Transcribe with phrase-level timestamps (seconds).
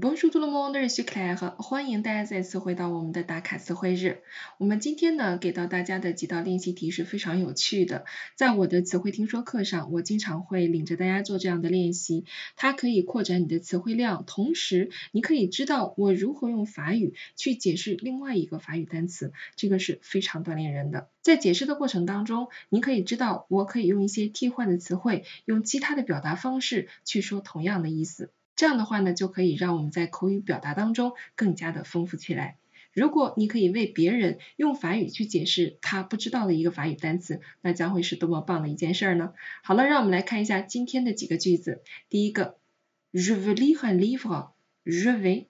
[0.00, 4.22] Bonjour tout le monde, je suis Claire，欢迎大家再次回到我们的打卡词汇日。
[4.56, 12.24] 我们今天呢给到大家的几道练习题是非常有趣的，在我的词汇听说课上，我经常会领着大家做这样的练习，
[12.56, 21.10] 它可以扩展你的词汇量，同时你可以知道我如何用法语去解释另外一个法语单词，这个是非常锻炼人的。
[21.20, 28.30] 在解释的过程当中，你可以知道我可以用一些替换的词汇，用其他的表达方式去说同样的意思。
[28.60, 32.58] 这样的话呢，就可以让我们在口语表达当中更加的丰富起来。
[32.92, 39.32] 如果你可以为别人用法语去解释他不知道的一个法语单词，那将会是多么棒的一件事呢？
[39.62, 41.80] 好了，让我们来看一下今天的几个句子。
[42.10, 42.58] 第一个
[43.14, 45.46] ，Je veux lire un livre，je vais。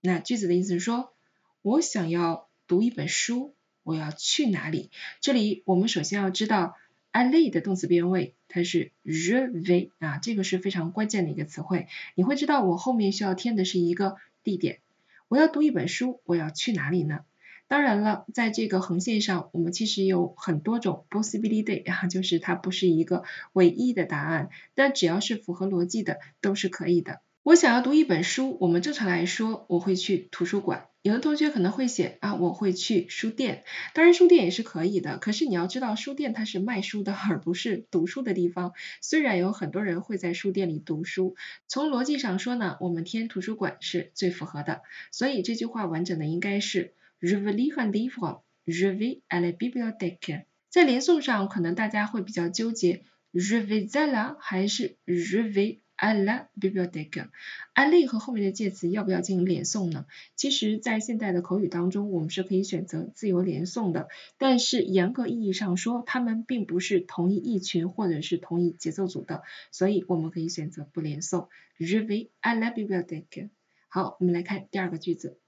[0.00, 1.12] 那句子的意思是说，
[1.60, 4.90] 我想要读一本书，我要去哪里？
[5.20, 6.74] 这里我们首先要知道。
[7.12, 11.86] Aller 的动词变位，它是 je vais 啊，这个是非常关键的一个词汇。
[12.14, 14.80] 你会知道我后面需要添的是一个地点。
[15.28, 17.20] 我要读一本书，我要去哪里呢？
[17.68, 27.20] 当然了，在这个横线上，我们其实有很多种 possibility，然后就是它不是一个唯一的答案，但只要是符合逻辑的都是可以的。
[27.42, 30.88] 我想要读一本书，我们正常来说，我会去图书馆。
[31.00, 33.64] 有的同学可能会写啊，我会去书店。
[33.94, 35.16] 当然，书店也是可以的。
[35.16, 38.74] 可是你要知道，书店它是卖书的，而不是读书的地方。
[39.00, 41.34] 虽然有很多人会在书店里读书，
[41.66, 44.82] 从逻辑上说呢，我们填图书馆是最符合的。
[45.10, 48.42] 所以这句话完整的应该是 Je vais lire un livre.
[48.66, 50.44] Je vais à la bibliothèque.
[50.68, 55.78] 在连诵上，可能大家会比较纠结，Je vais aller 还是 Je vais。
[56.00, 60.06] A la bibliothèque，aller 和后面的介词要不要进行连诵呢？
[60.34, 71.48] 其实，在现代的口语当中，我们是可以选择自由连诵的，但是严格意义上说，它们并不是同一意群或者是同一节奏组的，所以我们可以选择不连诵。
[71.78, 73.50] Je vais à la bibliothèque。
[73.88, 75.38] 好，我们来看第二个句子。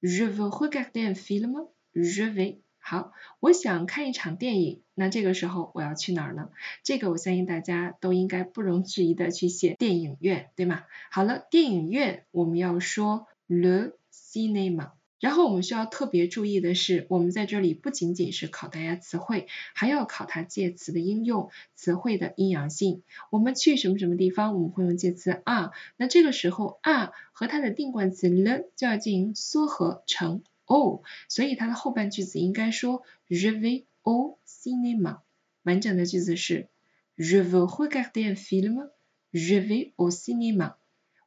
[0.00, 1.68] Je veux regarder un film。
[1.92, 2.58] Je vais。
[2.90, 6.50] 好，我想看一场电影，那这个时候我要去哪儿呢？
[6.82, 10.82] 这个我相信大家都应该不容置疑的去写电影院，对吗？
[11.12, 14.90] 好了，电影院我们要说 le cinema。
[15.20, 23.04] 然后我们需要特别注意的是，我们在这里不仅仅是考大家词汇，还要考它介词的应用，词汇的阴阳性。
[23.30, 30.42] 我们去什么什么地方，我们会用介词 are，、啊，那这个时候 are、啊和它的定冠词 le 就要进行缩合成。
[30.70, 35.22] 哦，所以它的后半句子应该说 Je vais au cinéma。
[35.64, 36.68] 完整的句子是
[37.16, 38.90] Je veux regarder un film。
[39.32, 40.74] Je vais au cinéma。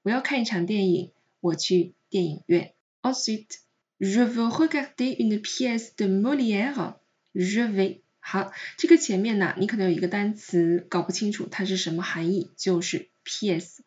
[0.01, 1.11] 我要看一场电影，
[1.41, 2.73] 我去电影院。
[3.01, 6.95] Ensuite，Je veux regarder une pièce de Molière。
[7.33, 7.99] Je vais。
[8.19, 13.79] 好，这个前面呢，你可能有一个单词搞不清楚它是什么含义，就是 pièce。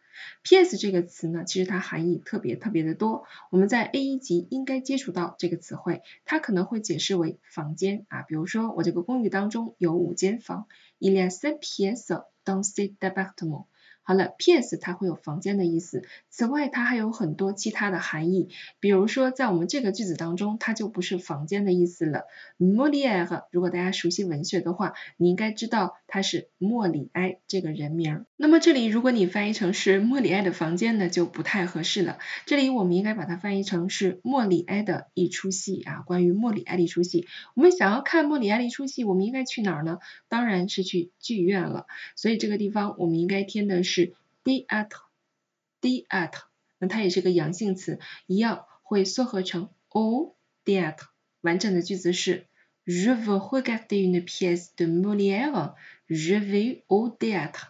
[0.43, 0.77] P.S.
[0.77, 3.25] 这个词呢，其实它含义特别特别的多。
[3.51, 10.67] 我们在 A 一级应该接触到这个词汇，它可能会解释为房间啊，比如说我这个公寓当中有五间房
[10.99, 13.67] ，Il y a cinq pièces dans cet appartement。
[14.07, 14.77] 好了，P.S.
[14.77, 16.05] 它会有房间的意思。
[16.31, 18.51] 此外，它还有很多其他的含义。
[18.79, 22.23] 比如说，在我们这个句子当中，它就不是房间的意思了。
[22.57, 28.27] 莫里埃如果大家熟悉文学的话，你应该知道他是莫里埃这个人名。
[28.37, 32.19] 那么这里如果你翻译成是莫里埃的房间呢，就不太合适了。
[32.45, 37.27] 这里我们应该把它翻译成是莫里埃的一出戏啊，关于莫里埃的一出戏。
[37.57, 39.99] 我们想要看莫里埃的一出戏，我们应该去哪儿呢？
[40.29, 41.87] 当然是去剧院了。
[42.15, 43.96] 所以这个地方我们应该填的是。
[43.97, 44.13] 是
[44.45, 46.43] theatre，theatre，
[46.79, 50.35] 那它也是个阳性词，一样会缩合成 au
[50.67, 51.07] theatre。
[51.41, 52.47] 完整的句子是
[52.85, 55.75] Je veux regarder une pièce de Molière.
[56.09, 57.69] Je vais au théâtre。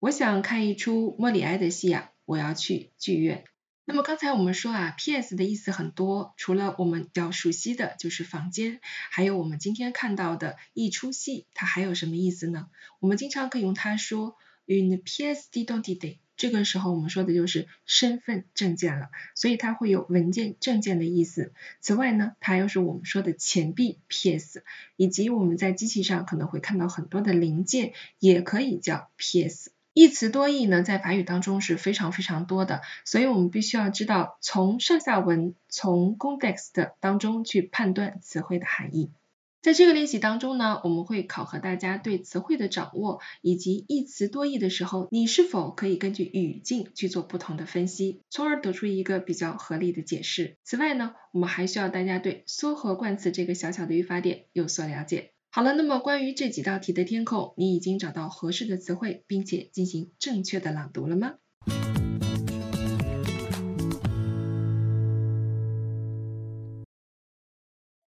[0.00, 3.44] 我想看一出莫里埃的戏啊，我要去剧院。
[3.84, 12.68] 那么刚才我们说啊，pièce 的意思很多，除了我们要熟悉的就是房间，还有我们今天看到的一出戏，它还有什么意思呢？
[12.98, 14.36] 我们经常可以用它说。
[14.68, 21.54] Une pièce d'identité，这个时候我们说的就是身份证件了，所以它会有文件证件的意思。
[21.80, 24.62] 此外呢，它又是我们说的钱币 pièce，
[24.96, 29.68] 以及我们在机器上可能会看到很多的零件，也可以叫 pièce。
[29.94, 39.10] 一词多义呢，在法语当中是非常非常多的，所以我们必须要知道从上下文、从 context 当中去判断词汇的含义。
[39.60, 50.56] 在这个练习当中呢，我们会考核大家对词汇的掌握，以及一词多义的时候，你是否可以根据语境去做不同的分析，从而得出一个比较合理的解释。
[50.62, 55.32] 此外呢，我们还需要大家对缩合冠词这个小小的语法点有所了解。
[55.50, 61.34] 好了，那么关于这几道题的填空，你已经找到合适的词汇，并且进行正确的朗读了吗？